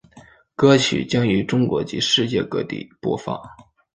[0.55, 3.39] 歌曲将于中国及世界各地播放。